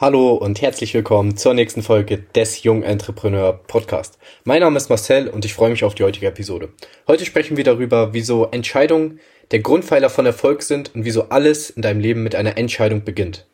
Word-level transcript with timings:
Hallo 0.00 0.34
und 0.34 0.62
herzlich 0.62 0.94
willkommen 0.94 1.36
zur 1.36 1.54
nächsten 1.54 1.82
Folge 1.82 2.18
des 2.18 2.62
Jung 2.62 2.84
Entrepreneur 2.84 3.52
Podcast. 3.52 4.16
Mein 4.44 4.60
Name 4.60 4.76
ist 4.76 4.90
Marcel 4.90 5.26
und 5.26 5.44
ich 5.44 5.54
freue 5.54 5.70
mich 5.70 5.82
auf 5.82 5.96
die 5.96 6.04
heutige 6.04 6.28
Episode. 6.28 6.68
Heute 7.08 7.24
sprechen 7.24 7.56
wir 7.56 7.64
darüber, 7.64 8.14
wieso 8.14 8.46
Entscheidungen 8.46 9.18
der 9.50 9.58
Grundpfeiler 9.58 10.08
von 10.08 10.24
Erfolg 10.24 10.62
sind 10.62 10.94
und 10.94 11.04
wieso 11.04 11.30
alles 11.30 11.70
in 11.70 11.82
deinem 11.82 11.98
Leben 11.98 12.22
mit 12.22 12.36
einer 12.36 12.56
Entscheidung 12.56 13.02
beginnt. 13.02 13.48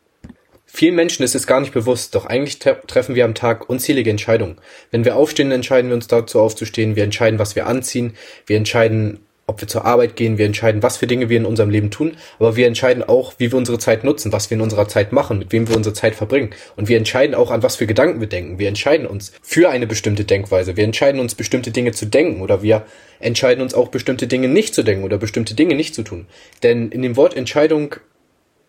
Vielen 0.67 0.97
Menschen 0.97 1.23
ist 1.23 1.35
es 1.35 1.47
gar 1.47 1.61
nicht 1.61 1.73
bewusst, 1.73 2.15
doch 2.15 2.27
eigentlich 2.27 2.59
treffen 2.59 3.15
wir 3.15 3.25
am 3.25 3.35
Tag 3.35 3.71
unzählige 3.71 4.11
Entscheidungen. 4.11 4.59
Wenn 4.91 5.07
wir 5.07 5.17
aufstehen, 5.17 5.51
entscheiden 5.51 5.89
wir 5.89 5.95
uns 5.95 6.09
dazu 6.09 6.41
aufzustehen, 6.41 6.95
wir 6.95 7.05
entscheiden, 7.05 7.39
was 7.39 7.57
wir 7.57 7.67
anziehen, 7.67 8.13
wir 8.45 8.59
entscheiden, 8.59 9.25
ob 9.47 9.61
wir 9.61 9.69
zur 9.69 9.85
Arbeit 9.85 10.17
gehen, 10.17 10.39
wir 10.39 10.47
entscheiden, 10.47 10.83
was 10.83 10.97
für 10.97 11.07
Dinge 11.07 11.29
wir 11.29 11.37
in 11.37 11.45
unserem 11.45 11.71
Leben 11.71 11.91
tun, 11.91 12.17
aber 12.39 12.57
wir 12.57 12.67
entscheiden 12.67 13.03
auch, 13.03 13.35
wie 13.39 13.53
wir 13.53 13.59
unsere 13.59 13.79
Zeit 13.79 14.03
nutzen, 14.03 14.33
was 14.33 14.51
wir 14.51 14.57
in 14.57 14.63
unserer 14.63 14.89
Zeit 14.89 15.13
machen, 15.13 15.39
mit 15.39 15.53
wem 15.53 15.69
wir 15.69 15.77
unsere 15.77 15.95
Zeit 15.95 16.15
verbringen. 16.15 16.51
Und 16.77 16.89
wir 16.89 16.97
entscheiden 16.97 17.35
auch, 17.35 17.51
an 17.51 17.63
was 17.63 17.77
für 17.77 17.87
Gedanken 17.87 18.21
wir 18.21 18.29
denken. 18.29 18.59
Wir 18.59 18.69
entscheiden 18.69 19.07
uns 19.07 19.33
für 19.43 19.69
eine 19.69 19.87
bestimmte 19.87 20.25
Denkweise. 20.25 20.77
Wir 20.77 20.85
entscheiden 20.85 21.21
uns, 21.21 21.35
bestimmte 21.35 21.71
Dinge 21.71 21.93
zu 21.93 22.07
denken 22.07 22.41
oder 22.41 22.63
wir 22.63 22.87
entscheiden 23.21 23.63
uns 23.63 23.75
auch, 23.75 23.89
bestimmte 23.89 24.27
Dinge 24.27 24.49
nicht 24.49 24.75
zu 24.75 24.83
denken 24.83 25.05
oder 25.05 25.19
bestimmte 25.19 25.55
Dinge 25.55 25.75
nicht 25.75 25.95
zu 25.95 26.03
tun. 26.03 26.27
Denn 26.63 26.91
in 26.91 27.03
dem 27.03 27.17
Wort 27.17 27.37
Entscheidung 27.37 27.97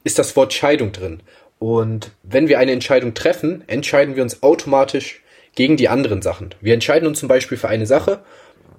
ist 0.04 0.20
das 0.20 0.36
Wort 0.36 0.54
Scheidung 0.54 0.92
drin. 0.92 1.22
Und 1.58 2.12
wenn 2.24 2.48
wir 2.48 2.60
eine 2.60 2.74
Entscheidung 2.74 3.14
treffen, 3.14 3.64
entscheiden 3.68 4.16
wir 4.16 4.24
uns 4.24 4.44
automatisch 4.44 5.22
gegen 5.56 5.78
die 5.78 5.90
anderen 5.90 6.22
Sachen. 6.22 6.54
Wir 6.62 6.74
entscheiden 6.74 7.08
uns 7.08 7.20
zum 7.20 7.30
Beispiel 7.30 7.58
für 7.58 7.70
eine 7.70 7.86
Sache 7.86 8.20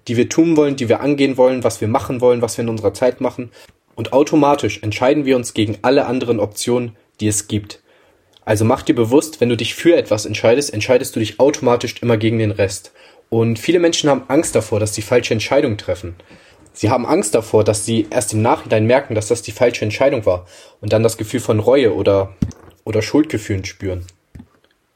die 0.09 0.17
wir 0.17 0.29
tun 0.29 0.57
wollen, 0.57 0.77
die 0.77 0.89
wir 0.89 1.01
angehen 1.01 1.37
wollen, 1.37 1.65
was 1.65 1.81
wir 1.81 1.89
machen 1.89 2.21
wollen, 2.21 2.43
was 2.43 2.57
wir 2.57 2.63
in 2.63 2.69
unserer 2.69 2.95
Zeit 2.95 3.21
machen. 3.21 3.51
Und 3.95 4.13
automatisch 4.13 4.83
entscheiden 4.83 5.25
wir 5.25 5.37
uns 5.37 5.55
gegen 5.55 5.79
alle 5.83 6.07
anderen 6.07 6.39
Optionen, 6.39 6.97
die 7.21 7.29
es 7.29 7.49
gibt. 7.49 7.83
Also 8.45 8.65
mach 8.65 8.83
dir 8.83 8.95
bewusst, 8.95 9.41
wenn 9.41 9.49
du 9.49 9.57
dich 9.57 9.75
für 9.75 9.97
etwas 9.97 10.27
entscheidest, 10.27 10.73
entscheidest 10.73 11.17
du 11.17 11.21
dich 11.21 11.41
automatisch 11.41 11.97
immer 12.01 12.17
gegen 12.17 12.39
den 12.39 12.53
Rest. 12.53 12.93
Und 13.29 13.59
viele 13.59 13.81
Menschen 13.81 14.09
haben 14.09 14.25
Angst 14.29 14.55
davor, 14.55 14.79
dass 14.79 14.95
sie 14.95 15.03
falsche 15.03 15.35
Entscheidungen 15.35 15.79
treffen. 15.79 16.15
Sie 16.73 16.91
haben 16.91 17.07
Angst 17.07 17.35
davor, 17.35 17.65
dass 17.65 17.85
sie 17.85 18.07
erst 18.11 18.35
im 18.35 18.43
Nachhinein 18.43 18.87
merken, 18.87 19.15
dass 19.15 19.29
das 19.29 19.43
die 19.43 19.51
falsche 19.51 19.85
Entscheidung 19.85 20.27
war 20.27 20.47
und 20.81 20.93
dann 20.93 21.03
das 21.03 21.17
Gefühl 21.17 21.41
von 21.41 21.59
Reue 21.59 21.95
oder, 21.95 22.35
oder 22.85 23.03
Schuldgefühlen 23.03 23.65
spüren. 23.65 24.05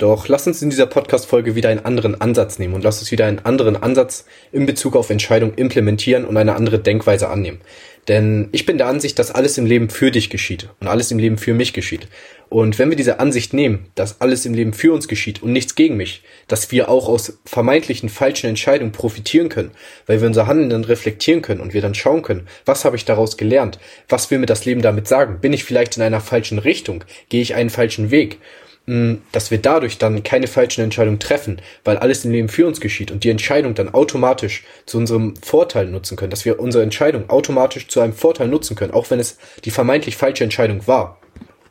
Doch 0.01 0.29
lass 0.29 0.47
uns 0.47 0.63
in 0.63 0.71
dieser 0.71 0.87
Podcast-Folge 0.87 1.57
wieder 1.57 1.69
einen 1.69 1.85
anderen 1.85 2.19
Ansatz 2.23 2.59
nehmen 2.59 2.73
und 2.73 2.83
lass 2.83 3.01
uns 3.01 3.13
wieder 3.13 3.27
einen 3.27 3.41
anderen 3.41 3.77
Ansatz 3.77 4.25
in 4.51 4.65
Bezug 4.65 4.97
auf 4.97 5.11
Entscheidungen 5.11 5.53
implementieren 5.57 6.25
und 6.25 6.39
eine 6.39 6.57
andere 6.57 6.79
Denkweise 6.79 7.29
annehmen. 7.29 7.61
Denn 8.09 8.49
ich 8.53 8.65
bin 8.65 8.79
der 8.79 8.87
Ansicht, 8.87 9.19
dass 9.19 9.31
alles 9.31 9.59
im 9.59 9.67
Leben 9.67 9.91
für 9.91 10.11
dich 10.11 10.31
geschieht 10.31 10.71
und 10.81 10.89
alles 10.89 11.11
im 11.11 11.19
Leben 11.19 11.37
für 11.37 11.53
mich 11.53 11.75
geschieht. 11.75 12.09
Und 12.49 12.79
wenn 12.79 12.89
wir 12.89 12.97
diese 12.97 13.21
Ansicht 13.21 13.53
nehmen, 13.53 13.91
dass 13.95 14.23
alles 14.23 14.47
im 14.47 14.55
Leben 14.55 14.73
für 14.73 14.95
uns 14.95 15.07
geschieht 15.07 15.43
und 15.43 15.53
nichts 15.53 15.75
gegen 15.75 15.99
mich, 15.99 16.23
dass 16.49 16.73
wir 16.73 16.89
auch 16.89 17.07
aus 17.07 17.39
vermeintlichen 17.45 18.09
falschen 18.09 18.47
Entscheidungen 18.47 18.93
profitieren 18.93 19.51
können, 19.51 19.73
weil 20.07 20.23
wir 20.23 20.29
unser 20.29 20.47
Handeln 20.47 20.71
dann 20.71 20.85
reflektieren 20.85 21.43
können 21.43 21.61
und 21.61 21.75
wir 21.75 21.83
dann 21.83 21.95
schauen 21.95 22.23
können, 22.23 22.49
was 22.65 22.87
habe 22.87 22.97
ich 22.97 23.05
daraus 23.05 23.37
gelernt, 23.37 23.79
was 24.09 24.31
will 24.31 24.39
mir 24.39 24.47
das 24.47 24.65
Leben 24.65 24.81
damit 24.81 25.07
sagen, 25.09 25.43
bin 25.43 25.53
ich 25.53 25.65
vielleicht 25.65 25.99
in 25.99 26.03
einer 26.03 26.23
falschen 26.23 26.59
Richtung, 26.59 27.05
gehe 27.29 27.43
ich 27.43 27.55
einen 27.55 27.69
falschen 27.69 28.11
Weg 28.11 28.39
dass 28.87 29.51
wir 29.51 29.59
dadurch 29.59 29.99
dann 29.99 30.23
keine 30.23 30.49
falschen 30.49 30.83
Entscheidungen 30.83 31.21
treffen, 31.21 31.61
weil 31.85 31.99
alles 31.99 32.25
im 32.25 32.33
Leben 32.33 32.49
für 32.49 32.67
uns 32.67 32.81
geschieht 32.81 33.13
und 33.13 33.23
die 33.23 33.31
Entscheidung 33.31 33.75
dann 33.75 33.95
automatisch 33.95 34.65
zu 34.85 34.99
unserem 34.99 35.37
Vorteil 35.37 35.87
nutzen 35.87 36.17
können, 36.17 36.31
dass 36.31 36.45
wir 36.45 36.59
unsere 36.59 36.83
Entscheidung 36.83 37.31
automatisch 37.31 37.87
zu 37.87 38.01
einem 38.01 38.15
Vorteil 38.15 38.49
nutzen 38.49 38.75
können, 38.75 38.93
auch 38.93 39.11
wenn 39.11 39.21
es 39.21 39.39
die 39.65 39.71
vermeintlich 39.71 40.17
falsche 40.17 40.45
Entscheidung 40.45 40.87
war. 40.89 41.21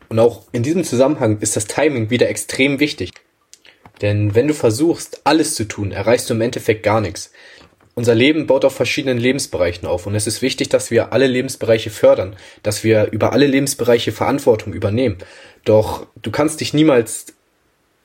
Und 0.07 0.19
auch 0.19 0.43
in 0.51 0.63
diesem 0.63 0.83
Zusammenhang 0.83 1.39
ist 1.39 1.55
das 1.55 1.66
Timing 1.66 2.09
wieder 2.09 2.29
extrem 2.29 2.79
wichtig. 2.79 3.11
Denn 4.01 4.33
wenn 4.33 4.47
du 4.47 4.53
versuchst, 4.53 5.21
alles 5.25 5.55
zu 5.55 5.66
tun, 5.66 5.91
erreichst 5.91 6.29
du 6.29 6.33
im 6.33 6.41
Endeffekt 6.41 6.83
gar 6.83 7.01
nichts. 7.01 7.31
Unser 8.00 8.16
Leben 8.16 8.47
baut 8.47 8.64
auf 8.64 8.73
verschiedenen 8.73 9.17
Lebensbereichen 9.17 9.85
auf 9.85 10.07
und 10.07 10.16
es 10.16 10.25
ist 10.25 10.41
wichtig, 10.41 10.69
dass 10.69 10.90
wir 10.90 11.12
alle 11.12 11.28
Lebensbereiche 11.28 11.90
fördern, 11.90 12.38
dass 12.63 12.85
wir 12.85 13.09
über 13.12 13.34
alle 13.34 13.46
Lebensbereiche 13.46 14.13
Verantwortung 14.13 14.72
übernehmen. 14.72 15.18
Doch 15.66 16.07
du 16.22 16.31
kannst 16.31 16.62
dich 16.62 16.73
niemals 16.73 17.34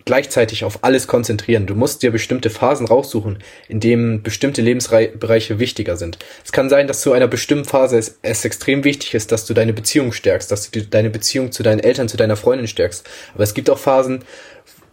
gleichzeitig 0.05 0.65
auf 0.65 0.83
alles 0.83 1.07
konzentrieren. 1.07 1.67
Du 1.67 1.77
musst 1.77 2.03
dir 2.03 2.11
bestimmte 2.11 2.51
Phasen 2.51 2.89
raussuchen, 2.89 3.39
in 3.69 3.79
denen 3.79 4.25
bestimmte 4.25 4.63
Lebensbereiche 4.63 5.61
wichtiger 5.61 5.97
sind. 5.97 6.19
Es 6.45 6.51
kann 6.51 6.69
sein, 6.69 6.89
dass 6.89 7.01
zu 7.01 7.13
einer 7.13 7.29
bestimmten 7.29 7.65
Phase 7.65 7.97
es, 7.97 8.19
es, 8.23 8.45
extrem 8.45 8.83
wichtig 8.83 9.15
ist, 9.15 9.31
dass 9.31 9.47
du 9.47 9.55
deine 9.55 9.73
Beziehung 9.73 10.13
stärkst, 10.13 10.51
dass 10.51 10.73
du 10.73 10.83
deine 10.83 11.11
Beziehung 11.11 11.53
zu 11.53 11.63
deinen 11.63 11.79
Eltern, 11.79 12.09
zu 12.09 12.17
deiner 12.17 12.37
Freundin 12.37 12.67
stärkst. 12.67 13.09
Aber 13.35 13.45
es 13.45 13.55
gibt 13.55 13.71
auch 13.71 13.79
Phasen, 13.79 14.25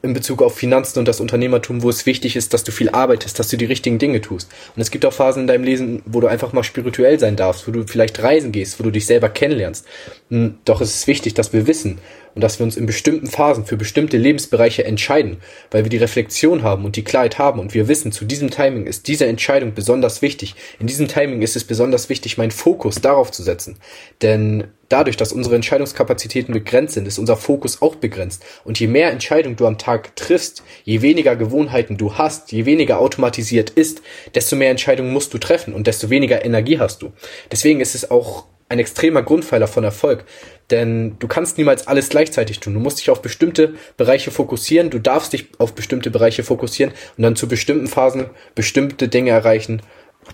in 0.04 0.14
Bezug 0.14 0.42
auf 0.42 0.56
Finanzen 0.56 1.00
und 1.00 1.08
das 1.08 1.20
Unternehmertum, 1.20 1.84
wo 1.84 1.90
es 1.90 2.06
wichtig 2.06 2.36
ist, 2.36 2.54
dass 2.54 2.64
du 2.64 2.72
viel 2.72 2.90
arbeitest, 2.90 3.38
dass 3.38 3.50
du 3.50 3.58
die 3.58 3.66
richtigen 3.66 4.00
Dinge 4.00 4.22
tust. 4.22 4.50
Und 4.76 4.82
es 4.82 4.92
gibt 4.92 5.06
auch 5.06 5.14
Phasen 5.14 5.42
in 5.42 5.48
deinem 5.48 5.64
Lesen, 5.64 6.02
wo 6.06 6.20
du 6.20 6.28
einfach 6.28 6.54
mal 6.54 6.64
spirituell 6.64 7.20
sein 7.20 7.36
darfst, 7.36 7.68
wo 7.68 7.72
du 7.72 7.86
vielleicht 7.86 8.22
reisen 8.22 8.52
gehst, 8.52 8.80
wo 8.80 8.84
du 8.84 8.92
dich 8.92 9.06
selber 9.06 9.30
kennenlernst. 9.30 9.86
Hm, 10.30 10.56
doch 10.66 10.82
es 10.82 10.96
ist 10.96 11.08
wichtig, 11.08 11.34
dass 11.36 11.54
wir 11.54 11.68
wissen 11.68 12.00
und 12.36 12.42
dass 12.42 12.60
wir 12.60 12.66
uns 12.66 12.78
in 12.78 12.86
bestimmten 12.86 13.28
Phasen 13.28 13.66
für 13.66 13.78
bestimmte 13.78 14.18
Lebensbereiche 14.18 14.86
entscheiden, 14.86 15.38
weil 15.70 15.84
wir 15.84 15.90
die 15.90 15.98
Reflexion 15.98 16.64
haben 16.64 16.86
und 16.86 16.96
die 16.96 17.04
Klarheit 17.04 17.38
haben 17.38 17.60
und 17.60 17.74
wir 17.74 17.88
wissen, 17.88 18.12
zu 18.12 18.26
diesem 18.26 18.50
Timing 18.50 18.86
ist 18.86 19.08
diese 19.08 19.26
Entscheidung 19.26 19.74
besonders 19.74 20.22
wichtig. 20.22 20.56
In 20.80 20.88
diesem 20.88 21.08
Timing 21.08 21.42
ist 21.42 21.56
es 21.56 21.64
besonders 21.64 22.10
wichtig, 22.10 22.38
meinen 22.38 22.52
Fokus 22.52 23.02
darauf 23.02 23.32
zu 23.32 23.44
setzen. 23.44 23.78
Denn 24.22 24.66
dadurch, 24.92 25.18
dass 25.18 25.34
unsere 25.34 25.56
Entscheidungskapazitäten 25.56 26.54
begrenzt 26.54 26.94
sind, 26.94 27.08
ist 27.08 27.20
unser 27.20 27.38
Fokus 27.38 27.82
auch 27.82 27.96
begrenzt. 27.96 28.44
Und 28.64 28.80
je 28.80 28.88
mehr 28.88 29.12
Entscheidungen 29.12 29.56
du 29.56 29.66
am 29.66 29.78
Tag 29.78 30.16
triffst, 30.16 30.64
je 30.84 31.02
weniger 31.02 31.36
Gewohnheiten 31.36 31.98
du 31.98 32.16
hast, 32.16 32.52
je 32.52 32.66
weniger 32.66 33.00
automatisiert 33.00 33.70
ist, 33.70 34.02
desto 34.36 34.56
mehr 34.56 34.72
Entscheidungen 34.72 35.12
musst 35.12 35.34
du 35.34 35.38
treffen 35.38 35.74
und 35.74 35.88
desto 35.88 36.10
weniger 36.10 36.44
Energie 36.44 36.80
hast 36.80 37.02
du. 37.02 37.12
Deswegen 37.52 37.80
ist 37.80 37.96
es 37.96 38.12
auch 38.12 38.46
ein 38.72 38.80
extremer 38.80 39.22
Grundpfeiler 39.22 39.68
von 39.68 39.84
Erfolg. 39.84 40.24
Denn 40.72 41.18
du 41.20 41.28
kannst 41.28 41.58
niemals 41.58 41.88
alles 41.88 42.10
gleichzeitig 42.10 42.60
tun. 42.60 42.74
Du 42.74 42.80
musst 42.80 43.00
dich 43.00 43.10
auf 43.10 43.22
bestimmte 43.22 43.76
Bereiche 43.98 44.32
fokussieren, 44.32 44.90
du 44.90 45.00
darfst 45.00 45.34
dich 45.34 45.50
auf 45.58 45.76
bestimmte 45.76 46.10
Bereiche 46.10 46.44
fokussieren 46.44 46.94
und 47.18 47.24
dann 47.24 47.36
zu 47.36 47.48
bestimmten 47.48 47.88
Phasen 47.88 48.30
bestimmte 48.56 49.10
Dinge 49.10 49.32
erreichen 49.32 49.82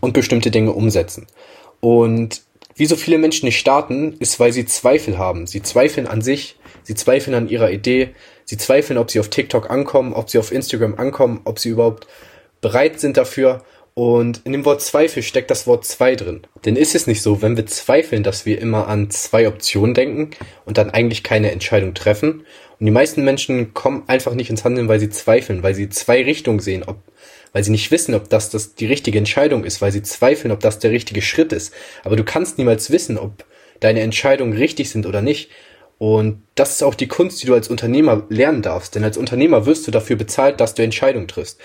und 0.02 0.14
bestimmte 0.14 0.52
Dinge 0.52 0.72
umsetzen. 0.72 1.26
Und 1.80 2.44
wie 2.76 2.86
so 2.86 2.96
viele 2.96 3.18
Menschen 3.18 3.46
nicht 3.48 3.58
starten, 3.58 4.16
ist, 4.20 4.40
weil 4.40 4.54
sie 4.54 4.66
Zweifel 4.66 5.18
haben. 5.18 5.48
Sie 5.48 5.64
zweifeln 5.64 6.06
an 6.06 6.22
sich, 6.22 6.60
sie 6.84 6.94
zweifeln 6.94 7.36
an 7.36 7.50
ihrer 7.50 7.72
Idee, 7.72 8.10
sie 8.46 8.58
zweifeln, 8.58 9.00
ob 9.00 9.10
sie 9.10 9.20
auf 9.20 9.30
TikTok 9.30 9.72
ankommen, 9.72 10.14
ob 10.14 10.30
sie 10.30 10.38
auf 10.38 10.52
Instagram 10.52 10.96
ankommen, 10.96 11.42
ob 11.46 11.58
sie 11.58 11.70
überhaupt 11.70 12.08
bereit 12.62 13.00
sind 13.00 13.18
dafür. 13.18 13.64
Und 13.98 14.42
in 14.44 14.52
dem 14.52 14.64
Wort 14.64 14.84
Zweifel 14.84 15.24
steckt 15.24 15.50
das 15.50 15.66
Wort 15.66 15.84
zwei 15.84 16.16
drin. 16.16 16.42
Denn 16.66 16.76
ist 16.76 16.94
es 16.94 17.08
nicht 17.08 17.24
so, 17.24 17.42
wenn 17.42 17.58
wir 17.58 17.66
zweifeln, 17.66 18.22
dass 18.22 18.46
wir 18.46 18.62
immer 18.62 18.88
an 18.88 19.10
zwei 19.10 19.48
Optionen 19.48 19.96
denken 19.96 20.30
und 20.66 20.78
dann 20.78 20.92
eigentlich 20.92 21.24
keine 21.24 21.50
Entscheidung 21.50 21.96
treffen? 21.96 22.44
Und 22.80 22.86
die 22.86 22.92
meisten 22.92 23.24
Menschen 23.24 23.74
kommen 23.74 24.04
einfach 24.06 24.36
nicht 24.36 24.52
ins 24.52 24.64
Handeln, 24.64 24.88
weil 24.88 25.00
sie 25.00 25.10
zweifeln, 25.10 25.64
weil 25.64 25.74
sie 25.74 25.90
zwei 25.90 26.24
Richtungen 26.24 26.60
sehen, 26.60 26.84
ob 26.86 26.98
weil 27.54 27.64
sie 27.64 27.72
nicht 27.72 27.90
wissen, 27.90 28.14
ob 28.14 28.30
das, 28.30 28.52
das 28.52 28.76
die 28.76 28.86
richtige 28.86 29.18
Entscheidung 29.18 29.64
ist, 29.64 29.82
weil 29.82 29.92
sie 29.92 30.04
zweifeln, 30.04 30.52
ob 30.52 30.60
das 30.60 30.78
der 30.78 30.92
richtige 30.92 31.24
Schritt 31.24 31.52
ist. 31.52 31.74
Aber 32.04 32.16
du 32.16 32.24
kannst 32.24 32.60
niemals 32.60 32.92
wissen, 32.92 33.18
ob 33.18 33.46
deine 33.80 34.02
Entscheidungen 34.02 34.54
richtig 34.56 34.92
sind 34.92 35.08
oder 35.08 35.24
nicht. 35.24 35.50
Und 35.98 36.44
das 36.54 36.74
ist 36.74 36.84
auch 36.84 36.94
die 36.94 37.08
Kunst, 37.08 37.42
die 37.42 37.48
du 37.48 37.56
als 37.56 37.68
Unternehmer 37.68 38.28
lernen 38.30 38.62
darfst. 38.62 38.94
Denn 38.94 39.04
als 39.04 39.18
Unternehmer 39.18 39.66
wirst 39.66 39.88
du 39.88 39.92
dafür 39.92 40.18
bezahlt, 40.18 40.62
dass 40.62 40.76
du 40.76 40.84
Entscheidungen 40.84 41.28
triffst. 41.28 41.60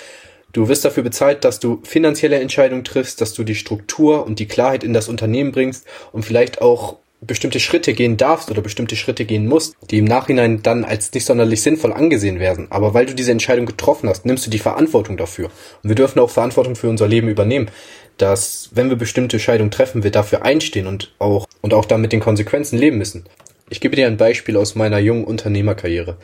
Du 0.53 0.69
wirst 0.69 0.85
dafür 0.85 1.03
bezahlt, 1.03 1.45
dass 1.45 1.61
du 1.61 1.81
finanzielle 1.83 2.39
Entscheidungen 2.39 2.85
triffst, 2.85 3.21
dass 3.21 3.33
du 3.33 3.43
die 3.43 3.55
Struktur 3.55 4.27
und 4.27 4.39
die 4.39 4.47
Klarheit 4.47 4.85
in 4.85 4.93
das 4.93 5.09
Unternehmen 5.09 5.53
bringst 5.53 5.87
und 6.13 6.25
vielleicht 6.25 6.61
auch 6.61 6.99
bestimmte 7.23 7.61
Schritte 7.61 7.95
gehen 7.95 8.17
darfst 8.17 8.51
oder 8.51 8.61
bestimmte 8.61 8.97
Schritte 8.97 9.25
gehen 9.25 9.47
musst, 9.47 9.77
die 9.91 9.99
im 9.99 10.05
Nachhinein 10.05 10.63
dann 10.63 10.85
als 10.85 11.13
nicht 11.13 11.25
sonderlich 11.25 11.63
sinnvoll 11.63 11.93
angesehen 11.93 12.41
werden. 12.41 12.67
Aber 12.71 12.95
weil 12.95 13.07
du 13.07 13.15
diese 13.15 13.31
Entscheidung 13.31 13.65
getroffen 13.65 14.09
hast, 14.09 14.27
nimmst 14.27 14.45
du 14.47 14.51
die 14.51 14.59
Verantwortung 14.59 15.17
dafür. 15.17 15.47
Und 15.83 15.89
wir 15.89 15.95
dürfen 15.95 16.19
auch 16.19 16.31
Verantwortung 16.31 16.75
für 16.75 16.89
unser 16.89 17.09
Leben 17.09 17.29
übernehmen, 17.29 17.71
dass 18.19 18.71
wenn 18.75 18.91
wir 18.91 18.97
bestimmte 18.97 19.37
Entscheidungen 19.37 19.71
treffen, 19.71 20.03
wir 20.03 20.11
dafür 20.11 20.45
einstehen 20.45 20.87
und 20.87 21.15
auch, 21.19 21.47
und 21.61 21.75
auch 21.75 21.85
dann 21.85 22.01
mit 22.01 22.13
den 22.13 22.21
Konsequenzen 22.21 22.79
leben 22.79 22.99
müssen. 22.99 23.25
Ich 23.71 23.81
gebe 23.81 23.97
dir 23.97 24.07
ein 24.07 24.19
Beispiel 24.19 24.57
aus 24.57 24.75
meiner 24.75 24.99
jungen 24.99 25.25
Unternehmerkarriere. 25.25 26.19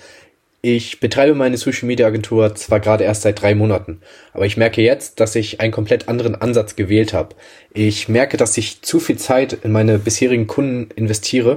Ich 0.70 1.00
betreibe 1.00 1.34
meine 1.34 1.56
Social 1.56 1.86
Media 1.86 2.06
Agentur 2.06 2.54
zwar 2.54 2.78
gerade 2.78 3.02
erst 3.02 3.22
seit 3.22 3.40
drei 3.40 3.54
Monaten, 3.54 4.02
aber 4.34 4.44
ich 4.44 4.58
merke 4.58 4.82
jetzt, 4.82 5.18
dass 5.18 5.34
ich 5.34 5.62
einen 5.62 5.72
komplett 5.72 6.08
anderen 6.08 6.34
Ansatz 6.34 6.76
gewählt 6.76 7.14
habe. 7.14 7.34
Ich 7.72 8.10
merke, 8.10 8.36
dass 8.36 8.58
ich 8.58 8.82
zu 8.82 9.00
viel 9.00 9.16
Zeit 9.16 9.54
in 9.54 9.72
meine 9.72 9.98
bisherigen 9.98 10.46
Kunden 10.46 10.90
investiere 10.90 11.54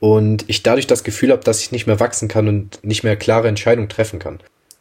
und 0.00 0.46
ich 0.48 0.64
dadurch 0.64 0.88
das 0.88 1.04
Gefühl 1.04 1.30
habe, 1.30 1.44
dass 1.44 1.60
ich 1.60 1.70
nicht 1.70 1.86
mehr 1.86 2.00
wachsen 2.00 2.26
kann 2.26 2.48
und 2.48 2.82
nicht 2.82 3.04
mehr 3.04 3.14
klare 3.14 3.46
Entscheidungen 3.46 3.88
treffen 3.88 4.18
kann. 4.18 4.40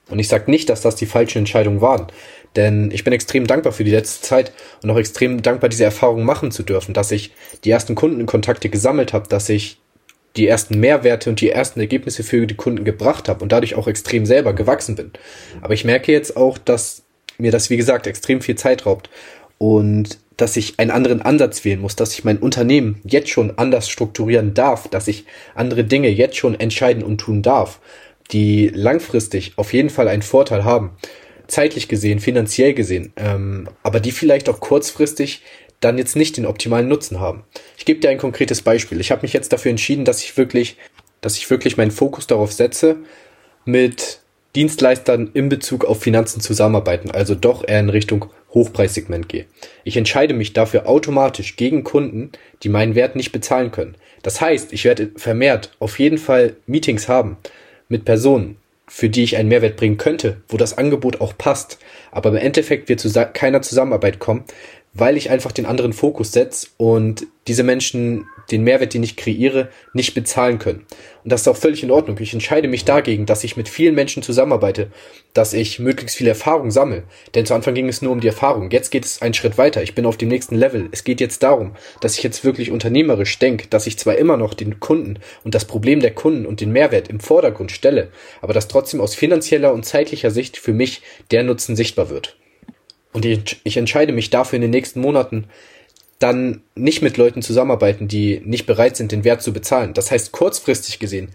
Und 0.10 0.18
ich 0.18 0.30
sage 0.30 0.50
nicht, 0.50 0.68
dass 0.70 0.82
das 0.82 0.96
die 0.96 1.06
falschen 1.06 1.38
Entscheidungen 1.38 1.80
waren, 1.80 2.08
denn 2.56 2.90
ich 2.90 3.04
bin 3.04 3.14
extrem 3.14 3.46
dankbar 3.46 3.72
für 3.72 3.84
die 3.84 3.92
letzte 3.92 4.26
Zeit 4.26 4.52
und 4.82 4.90
auch 4.90 4.98
extrem 4.98 5.44
dankbar, 5.44 5.70
diese 5.70 5.84
Erfahrung 5.84 6.24
machen 6.24 6.50
zu 6.50 6.64
dürfen, 6.64 6.96
dass 6.96 7.12
ich 7.12 7.36
die 7.64 7.70
ersten 7.70 7.94
Kundenkontakte 7.94 8.70
gesammelt 8.70 9.14
habe, 9.14 9.30
dass 9.30 9.48
ich 9.48 9.78
die 10.36 10.48
ersten 10.48 10.80
Mehrwerte 10.80 11.30
und 11.30 11.42
die 11.42 11.50
ersten 11.50 11.80
Ergebnisse 11.80 12.24
für 12.24 12.46
die 12.46 12.56
Kunden 12.56 12.86
gebracht 12.86 13.28
habe 13.30 13.42
und 13.42 13.52
dadurch 13.52 13.76
auch 13.76 13.88
extrem 13.88 14.26
selber 14.26 14.54
gewachsen 14.54 14.96
bin. 14.96 15.12
Aber 15.62 15.74
ich 15.74 15.86
merke 15.86 16.12
jetzt 16.12 16.38
auch, 16.38 16.58
dass 16.58 17.04
mir 17.38 17.52
das, 17.52 17.70
wie 17.70 17.78
gesagt, 17.78 18.08
extrem 18.08 18.42
viel 18.42 18.56
Zeit 18.56 18.86
raubt 18.86 19.10
und 19.58 20.20
dass 20.38 20.56
ich 20.56 20.80
einen 20.80 20.92
anderen 20.92 21.22
Ansatz 21.22 21.66
wählen 21.66 21.82
muss, 21.82 21.96
dass 21.96 22.14
ich 22.14 22.24
mein 22.24 22.38
Unternehmen 22.38 23.02
jetzt 23.04 23.30
schon 23.30 23.58
anders 23.58 23.90
strukturieren 23.90 24.54
darf, 24.54 24.88
dass 24.88 25.08
ich 25.08 25.26
andere 25.54 25.84
Dinge 25.84 26.08
jetzt 26.08 26.38
schon 26.38 26.58
entscheiden 26.58 27.04
und 27.04 27.18
tun 27.18 27.42
darf, 27.42 27.80
die 28.32 28.70
langfristig 28.74 29.54
auf 29.58 29.74
jeden 29.74 29.90
Fall 29.90 30.08
einen 30.08 30.22
Vorteil 30.22 30.64
haben, 30.64 30.92
zeitlich 31.48 31.88
gesehen, 31.88 32.20
finanziell 32.20 32.74
gesehen, 32.74 33.12
ähm, 33.18 33.68
aber 33.84 34.00
die 34.00 34.12
vielleicht 34.12 34.48
auch 34.50 34.60
kurzfristig 34.60 35.42
dann 35.80 35.98
jetzt 35.98 36.16
nicht 36.16 36.38
den 36.38 36.46
optimalen 36.46 36.88
Nutzen 36.88 37.20
haben. 37.20 37.44
Ich 37.78 37.86
gebe 37.86 38.00
dir 38.00 38.10
ein 38.10 38.18
konkretes 38.18 38.62
Beispiel. 38.62 39.00
Ich 39.00 39.12
habe 39.12 39.22
mich 39.22 39.34
jetzt 39.34 39.54
dafür 39.54 39.72
entschieden, 39.72 40.06
dass 40.06 40.24
ich 40.24 40.36
wirklich, 40.38 40.78
dass 41.22 41.38
ich 41.38 41.50
wirklich 41.50 41.78
meinen 41.78 41.92
Fokus 41.92 42.28
darauf 42.28 42.52
setze, 42.52 42.98
mit 43.66 44.20
Dienstleistern 44.56 45.30
in 45.34 45.48
Bezug 45.48 45.86
auf 45.86 46.02
Finanzen 46.02 46.42
zusammenarbeiten, 46.42 47.12
also 47.12 47.36
doch 47.36 47.68
eher 47.68 47.80
in 47.80 47.90
Richtung 47.90 48.26
Hochpreissegment 48.54 49.30
gehe. 49.30 49.46
Ich 49.84 49.96
entscheide 49.96 50.34
mich 50.34 50.54
dafür 50.54 50.88
automatisch 50.88 51.56
gegen 51.56 51.84
Kunden, 51.84 52.32
die 52.64 52.70
meinen 52.70 52.96
Wert 52.96 53.16
nicht 53.16 53.32
bezahlen 53.32 53.72
können. 53.72 53.96
Das 54.24 54.42
heißt, 54.42 54.74
ich 54.74 54.86
werde 54.86 55.12
vermehrt 55.16 55.72
auf 55.80 56.00
jeden 56.00 56.18
Fall 56.18 56.56
Meetings 56.66 57.08
haben 57.08 57.38
mit 57.90 58.06
Personen, 58.06 58.58
für 58.88 59.08
die 59.08 59.24
ich 59.24 59.38
einen 59.38 59.50
Mehrwert 59.50 59.78
bringen 59.78 59.98
könnte, 59.98 60.42
wo 60.48 60.58
das 60.58 60.78
Angebot 60.78 61.22
auch 61.22 61.38
passt, 61.38 61.78
aber 62.12 62.30
im 62.30 62.38
Endeffekt 62.38 62.90
wird 62.90 63.00
zu 63.00 63.12
keiner 63.34 63.62
Zusammenarbeit 63.62 64.18
kommen, 64.18 64.46
weil 64.94 65.18
ich 65.18 65.30
einfach 65.30 65.52
den 65.52 65.66
anderen 65.66 65.94
Fokus 65.94 66.32
setze 66.32 66.68
und 66.78 67.28
diese 67.48 67.64
Menschen 67.64 68.28
den 68.52 68.64
Mehrwert, 68.64 68.94
den 68.94 69.04
ich 69.04 69.16
kreiere, 69.16 69.70
nicht 69.94 70.14
bezahlen 70.14 70.60
können. 70.60 70.86
Und 71.24 71.32
das 71.32 71.42
ist 71.42 71.48
auch 71.48 71.58
völlig 71.58 71.84
in 71.84 71.92
Ordnung. 71.92 72.18
Ich 72.20 72.34
entscheide 72.34 72.68
mich 72.68 72.86
dagegen, 72.86 73.26
dass 73.26 73.44
ich 73.44 73.58
mit 73.58 73.70
vielen 73.70 73.96
Menschen 73.96 74.24
zusammenarbeite, 74.24 74.92
dass 75.34 75.54
ich 75.54 75.80
möglichst 75.80 76.18
viel 76.18 76.28
Erfahrung 76.28 76.72
sammle. 76.72 77.04
Denn 77.36 77.46
zu 77.46 77.54
Anfang 77.54 77.76
ging 77.76 77.90
es 77.90 78.02
nur 78.02 78.12
um 78.12 78.20
die 78.20 78.28
Erfahrung. 78.28 78.72
Jetzt 78.72 78.90
geht 78.90 79.06
es 79.06 79.22
einen 79.22 79.34
Schritt 79.34 79.58
weiter. 79.58 79.84
Ich 79.84 79.96
bin 79.96 80.06
auf 80.06 80.18
dem 80.18 80.30
nächsten 80.30 80.56
Level. 80.56 80.90
Es 80.92 81.04
geht 81.04 81.22
jetzt 81.22 81.44
darum, 81.44 81.76
dass 82.02 82.18
ich 82.18 82.24
jetzt 82.24 82.44
wirklich 82.44 82.72
unternehmerisch 82.72 83.38
denke, 83.38 83.68
dass 83.68 83.88
ich 83.88 84.00
zwar 84.00 84.16
immer 84.16 84.38
noch 84.38 84.54
den 84.54 84.80
Kunden 84.80 85.20
und 85.44 85.54
das 85.54 85.66
Problem 85.66 86.00
der 86.00 86.14
Kunden 86.14 86.46
und 86.46 86.62
den 86.62 86.72
Mehrwert 86.72 87.10
im 87.10 87.20
Vordergrund 87.20 87.72
stelle, 87.72 88.10
aber 88.42 88.54
dass 88.54 88.68
trotzdem 88.68 89.02
aus 89.02 89.16
finanzieller 89.16 89.74
und 89.74 89.86
zeitlicher 89.86 90.32
Sicht 90.32 90.58
für 90.58 90.74
mich 90.74 91.02
der 91.32 91.44
Nutzen 91.44 91.76
sichtbar 91.76 92.10
wird. 92.10 92.39
Und 93.14 93.26
ich, 93.26 93.60
ich 93.64 93.78
entscheide 93.78 94.14
mich 94.14 94.30
dafür 94.30 94.58
in 94.58 94.62
den 94.62 94.72
nächsten 94.72 95.02
Monaten, 95.02 95.46
dann 96.20 96.62
nicht 96.76 97.02
mit 97.02 97.18
Leuten 97.18 97.42
zusammenarbeiten, 97.42 98.08
die 98.08 98.42
nicht 98.44 98.66
bereit 98.66 98.98
sind, 98.98 99.12
den 99.12 99.24
Wert 99.24 99.42
zu 99.42 99.54
bezahlen. 99.54 99.94
Das 99.94 100.12
heißt, 100.12 100.32
kurzfristig 100.32 101.00
gesehen 101.00 101.30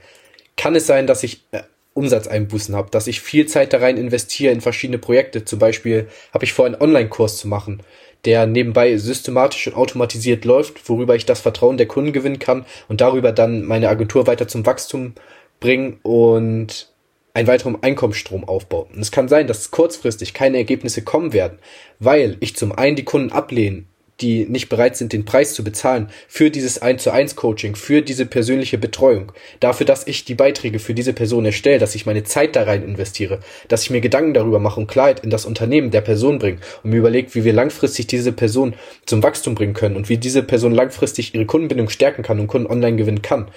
kann 0.57 0.75
es 0.75 0.87
sein, 0.87 1.07
dass 1.07 1.23
ich 1.23 1.43
äh, 1.53 1.63
Umsatzeinbußen 1.95 2.75
habe, 2.75 2.91
dass 2.91 3.07
ich 3.07 3.21
viel 3.21 3.47
Zeit 3.47 3.73
da 3.73 3.79
rein 3.79 3.97
investiere 3.97 4.53
in 4.53 4.61
verschiedene 4.61 4.99
Projekte. 4.99 5.45
Zum 5.45 5.59
Beispiel 5.59 6.09
habe 6.33 6.45
ich 6.45 6.53
vor, 6.53 6.67
einen 6.67 6.81
Online-Kurs 6.81 7.39
zu 7.39 7.49
machen, 7.49 7.83
der 8.25 8.47
nebenbei 8.47 8.97
systematisch 8.97 9.67
und 9.69 9.75
automatisiert 9.75 10.45
läuft, 10.45 10.89
worüber 10.89 11.15
ich 11.15 11.27
das 11.27 11.41
Vertrauen 11.41 11.77
der 11.77 11.87
Kunden 11.87 12.13
gewinnen 12.13 12.39
kann 12.39 12.67
und 12.89 13.01
darüber 13.01 13.33
dann 13.33 13.65
meine 13.65 13.89
Agentur 13.89 14.27
weiter 14.27 14.49
zum 14.49 14.67
Wachstum 14.67 15.15
bringen 15.61 15.99
und 16.03 16.89
einen 17.35 17.49
weiteren 17.49 17.83
Einkommensstrom 17.83 18.45
aufbauen. 18.45 18.89
Und 18.95 19.01
es 19.01 19.11
kann 19.11 19.29
sein, 19.29 19.49
dass 19.49 19.73
kurzfristig 19.73 20.35
keine 20.35 20.57
Ergebnisse 20.57 21.03
kommen 21.03 21.33
werden, 21.33 21.59
weil 21.99 22.37
ich 22.41 22.57
zum 22.57 22.73
einen 22.73 22.97
die 22.97 23.05
Kunden 23.05 23.33
ablehne, 23.33 23.85
die 24.21 24.47
nicht 24.47 24.69
bereit 24.69 24.97
sind, 24.97 25.13
den 25.13 25.25
Preis 25.25 25.55
zu 25.55 25.65
bezahlen 25.65 26.09
für 26.29 26.49
dieses 26.49 26.81
1 26.81 27.03
zu 27.03 27.11
1 27.11 27.35
Coaching, 27.35 27.75
für 27.75 28.01
diese 28.01 28.27
persönliche 28.27 28.79
Betreuung, 28.79 29.33
dafür, 29.59 29.85
dass 29.85 30.07
ich 30.07 30.25
die 30.25 30.37
Beiträge 30.37 30.79
für 30.79 30.95
diese 30.95 31.13
Person 31.13 31.45
erstelle, 31.45 31.81
dass 31.81 31.97
ich 31.97 32.07
meine 32.07 32.23
Zeit 32.23 32.55
da 32.55 32.63
rein 32.63 32.85
investiere, 32.85 33.41
dass 33.67 33.83
ich 33.83 33.91
mir 33.91 34.01
Gedanken 34.01 34.33
darüber 34.33 34.61
mache 34.61 34.79
und 34.79 34.87
Klarheit 34.87 35.21
in 35.21 35.31
das 35.31 35.47
Unternehmen 35.47 35.91
der 35.91 36.03
Person 36.03 36.39
bringe 36.39 36.59
und 36.85 36.91
mir 36.91 36.99
überlege, 36.99 37.35
wie 37.35 37.43
wir 37.43 37.53
langfristig 37.53 38.07
diese 38.07 38.31
Person 38.31 38.75
zum 39.07 39.25
Wachstum 39.25 39.57
bringen 39.57 39.75
können 39.75 39.97
und 39.97 40.09
wie 40.09 40.19
diese 40.19 40.45
Person 40.45 40.73
langfristig 40.73 41.35
ihre 41.35 41.47
Kundenbindung 41.47 41.89
stärken 41.89 42.23
kann 42.23 42.39
und 42.39 42.47
Kunden 42.47 42.71
online 42.71 42.97
gewinnen 42.97 43.23
kann. 43.23 43.49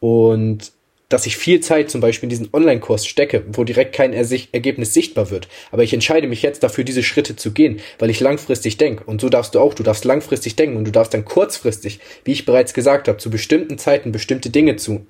Und 0.00 0.72
dass 1.10 1.26
ich 1.26 1.36
viel 1.36 1.60
Zeit 1.60 1.90
zum 1.90 2.00
Beispiel 2.00 2.26
in 2.26 2.30
diesen 2.30 2.48
Online-Kurs 2.52 3.04
stecke, 3.04 3.44
wo 3.52 3.64
direkt 3.64 3.94
kein 3.94 4.14
Ergebnis 4.14 4.94
sichtbar 4.94 5.30
wird. 5.30 5.48
Aber 5.72 5.82
ich 5.82 5.92
entscheide 5.92 6.28
mich 6.28 6.40
jetzt 6.40 6.62
dafür, 6.62 6.84
diese 6.84 7.02
Schritte 7.02 7.36
zu 7.36 7.52
gehen, 7.52 7.80
weil 7.98 8.08
ich 8.08 8.20
langfristig 8.20 8.78
denke. 8.78 9.04
Und 9.04 9.20
so 9.20 9.28
darfst 9.28 9.54
du 9.54 9.60
auch. 9.60 9.74
Du 9.74 9.82
darfst 9.82 10.04
langfristig 10.04 10.56
denken 10.56 10.76
und 10.76 10.86
du 10.86 10.92
darfst 10.92 11.12
dann 11.12 11.24
kurzfristig, 11.24 11.98
wie 12.24 12.32
ich 12.32 12.46
bereits 12.46 12.72
gesagt 12.72 13.08
habe, 13.08 13.18
zu 13.18 13.28
bestimmten 13.28 13.76
Zeiten 13.76 14.12
bestimmte 14.12 14.50
Dinge 14.50 14.76
tun, 14.76 15.06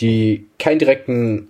die 0.00 0.46
keinen 0.58 0.78
direkten 0.78 1.48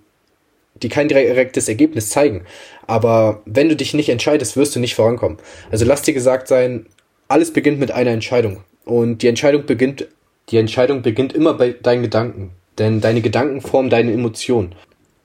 die 0.81 0.89
kein 0.89 1.07
direktes 1.07 1.69
Ergebnis 1.69 2.09
zeigen. 2.09 2.45
Aber 2.87 3.43
wenn 3.45 3.69
du 3.69 3.75
dich 3.75 3.93
nicht 3.93 4.09
entscheidest, 4.09 4.57
wirst 4.57 4.75
du 4.75 4.79
nicht 4.79 4.95
vorankommen. 4.95 5.37
Also 5.71 5.85
lass 5.85 6.01
dir 6.01 6.15
gesagt 6.15 6.47
sein, 6.47 6.87
alles 7.27 7.53
beginnt 7.53 7.79
mit 7.79 7.91
einer 7.91 8.09
Entscheidung. 8.09 8.63
Und 8.83 9.21
die 9.21 9.27
Entscheidung 9.27 9.65
beginnt, 9.65 10.07
die 10.49 10.57
Entscheidung 10.57 11.03
beginnt 11.03 11.31
immer 11.33 11.53
bei 11.53 11.73
deinen 11.73 12.01
Gedanken. 12.01 12.51
Denn 12.77 13.01
deine 13.01 13.21
Gedanken 13.21 13.61
formen 13.61 13.89
deine 13.89 14.13
Emotionen. 14.13 14.75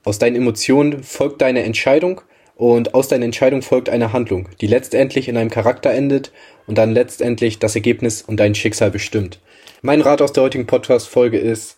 Aus 0.03 0.19
deinen 0.19 0.35
Emotionen 0.35 1.03
folgt 1.03 1.41
deine 1.41 1.63
Entscheidung 1.63 2.21
und 2.55 2.93
aus 2.93 3.07
deiner 3.07 3.25
Entscheidung 3.25 3.61
folgt 3.61 3.89
eine 3.89 4.13
Handlung, 4.13 4.49
die 4.61 4.67
letztendlich 4.67 5.27
in 5.27 5.37
einem 5.37 5.49
Charakter 5.49 5.91
endet 5.91 6.31
und 6.67 6.77
dann 6.77 6.93
letztendlich 6.93 7.59
das 7.59 7.75
Ergebnis 7.75 8.21
und 8.21 8.37
dein 8.39 8.55
Schicksal 8.55 8.91
bestimmt. 8.91 9.39
Mein 9.81 10.01
Rat 10.01 10.21
aus 10.21 10.33
der 10.33 10.43
heutigen 10.43 10.67
Podcast-Folge 10.67 11.37
ist, 11.37 11.77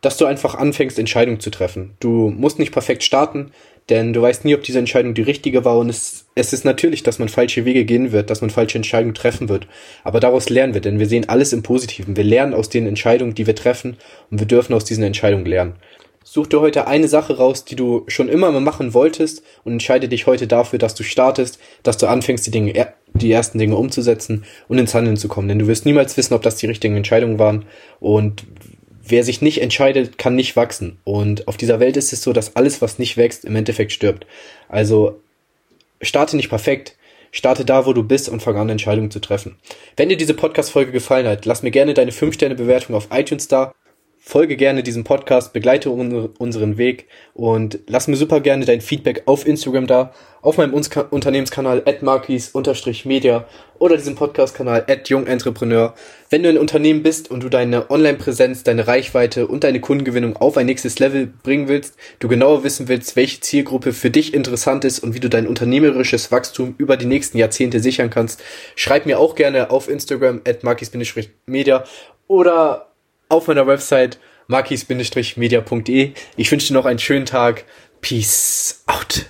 dass 0.00 0.16
du 0.16 0.24
einfach 0.24 0.54
anfängst, 0.54 0.98
Entscheidungen 0.98 1.40
zu 1.40 1.50
treffen. 1.50 1.96
Du 2.00 2.30
musst 2.30 2.58
nicht 2.58 2.72
perfekt 2.72 3.02
starten, 3.02 3.52
denn 3.88 4.12
du 4.12 4.20
weißt 4.20 4.44
nie, 4.44 4.54
ob 4.54 4.62
diese 4.62 4.80
Entscheidung 4.80 5.14
die 5.14 5.22
richtige 5.22 5.64
war 5.64 5.78
und 5.78 5.88
es, 5.88 6.26
es 6.34 6.52
ist 6.52 6.64
natürlich, 6.64 7.02
dass 7.04 7.18
man 7.18 7.28
falsche 7.28 7.64
Wege 7.64 7.84
gehen 7.84 8.10
wird, 8.10 8.30
dass 8.30 8.40
man 8.40 8.50
falsche 8.50 8.78
Entscheidungen 8.78 9.14
treffen 9.14 9.48
wird. 9.48 9.68
Aber 10.02 10.18
daraus 10.18 10.48
lernen 10.48 10.74
wir, 10.74 10.80
denn 10.80 10.98
wir 10.98 11.06
sehen 11.06 11.28
alles 11.28 11.52
im 11.52 11.62
Positiven. 11.62 12.16
Wir 12.16 12.24
lernen 12.24 12.54
aus 12.54 12.68
den 12.68 12.86
Entscheidungen, 12.86 13.34
die 13.34 13.46
wir 13.46 13.54
treffen 13.54 13.96
und 14.30 14.40
wir 14.40 14.46
dürfen 14.46 14.74
aus 14.74 14.84
diesen 14.84 15.04
Entscheidungen 15.04 15.46
lernen. 15.46 15.74
Such 16.24 16.48
dir 16.48 16.60
heute 16.60 16.88
eine 16.88 17.06
Sache 17.06 17.36
raus, 17.36 17.64
die 17.64 17.76
du 17.76 18.02
schon 18.08 18.28
immer 18.28 18.50
mal 18.50 18.60
machen 18.60 18.94
wolltest 18.94 19.44
und 19.62 19.74
entscheide 19.74 20.08
dich 20.08 20.26
heute 20.26 20.48
dafür, 20.48 20.80
dass 20.80 20.96
du 20.96 21.04
startest, 21.04 21.60
dass 21.84 21.98
du 21.98 22.08
anfängst, 22.08 22.44
die 22.44 22.50
Dinge, 22.50 22.88
die 23.14 23.30
ersten 23.30 23.58
Dinge 23.58 23.76
umzusetzen 23.76 24.44
und 24.66 24.78
ins 24.78 24.92
Handeln 24.92 25.16
zu 25.16 25.28
kommen. 25.28 25.46
Denn 25.46 25.60
du 25.60 25.68
wirst 25.68 25.86
niemals 25.86 26.16
wissen, 26.16 26.34
ob 26.34 26.42
das 26.42 26.56
die 26.56 26.66
richtigen 26.66 26.96
Entscheidungen 26.96 27.38
waren 27.38 27.64
und 28.00 28.44
wer 29.06 29.24
sich 29.24 29.42
nicht 29.42 29.60
entscheidet, 29.60 30.18
kann 30.18 30.34
nicht 30.34 30.56
wachsen. 30.56 30.98
Und 31.04 31.48
auf 31.48 31.56
dieser 31.56 31.80
Welt 31.80 31.96
ist 31.96 32.12
es 32.12 32.22
so, 32.22 32.32
dass 32.32 32.56
alles, 32.56 32.82
was 32.82 32.98
nicht 32.98 33.16
wächst, 33.16 33.44
im 33.44 33.56
Endeffekt 33.56 33.92
stirbt. 33.92 34.26
Also 34.68 35.20
starte 36.02 36.36
nicht 36.36 36.48
perfekt, 36.48 36.96
starte 37.32 37.64
da, 37.64 37.86
wo 37.86 37.92
du 37.92 38.02
bist 38.02 38.28
und 38.28 38.42
fang 38.42 38.56
an, 38.56 38.68
Entscheidungen 38.68 39.10
zu 39.10 39.20
treffen. 39.20 39.56
Wenn 39.96 40.08
dir 40.08 40.16
diese 40.16 40.34
Podcast-Folge 40.34 40.92
gefallen 40.92 41.26
hat, 41.26 41.46
lass 41.46 41.62
mir 41.62 41.70
gerne 41.70 41.94
deine 41.94 42.12
5-Sterne-Bewertung 42.12 42.94
auf 42.94 43.08
iTunes 43.12 43.48
da 43.48 43.72
Folge 44.28 44.56
gerne 44.56 44.82
diesem 44.82 45.04
Podcast, 45.04 45.52
begleite 45.52 45.88
unseren 45.88 46.78
Weg 46.78 47.06
und 47.32 47.78
lass 47.86 48.08
mir 48.08 48.16
super 48.16 48.40
gerne 48.40 48.64
dein 48.64 48.80
Feedback 48.80 49.22
auf 49.26 49.46
Instagram 49.46 49.86
da, 49.86 50.12
auf 50.42 50.58
meinem 50.58 50.74
Unternehmenskanal 50.74 51.84
at 51.86 52.02
markis-media 52.02 53.46
oder 53.78 53.96
diesem 53.96 54.16
Podcast-Kanal 54.16 54.84
jungentrepreneur. 55.06 55.94
Wenn 56.28 56.42
du 56.42 56.48
ein 56.48 56.58
Unternehmen 56.58 57.04
bist 57.04 57.30
und 57.30 57.44
du 57.44 57.48
deine 57.48 57.88
Online-Präsenz, 57.88 58.64
deine 58.64 58.88
Reichweite 58.88 59.46
und 59.46 59.62
deine 59.62 59.80
Kundengewinnung 59.80 60.36
auf 60.36 60.56
ein 60.56 60.66
nächstes 60.66 60.98
Level 60.98 61.32
bringen 61.44 61.68
willst, 61.68 61.94
du 62.18 62.26
genauer 62.26 62.64
wissen 62.64 62.88
willst, 62.88 63.14
welche 63.14 63.38
Zielgruppe 63.38 63.92
für 63.92 64.10
dich 64.10 64.34
interessant 64.34 64.84
ist 64.84 64.98
und 64.98 65.14
wie 65.14 65.20
du 65.20 65.28
dein 65.28 65.46
unternehmerisches 65.46 66.32
Wachstum 66.32 66.74
über 66.78 66.96
die 66.96 67.06
nächsten 67.06 67.38
Jahrzehnte 67.38 67.78
sichern 67.78 68.10
kannst, 68.10 68.42
schreib 68.74 69.06
mir 69.06 69.20
auch 69.20 69.36
gerne 69.36 69.70
auf 69.70 69.88
Instagram 69.88 70.40
at 70.44 70.64
markis-media 70.64 71.84
oder 72.26 72.85
auf 73.28 73.48
meiner 73.48 73.66
Website 73.66 74.18
markis-media.de. 74.48 76.12
Ich 76.36 76.52
wünsche 76.52 76.68
dir 76.68 76.74
noch 76.74 76.86
einen 76.86 76.98
schönen 76.98 77.26
Tag. 77.26 77.64
Peace 78.00 78.84
out. 78.86 79.26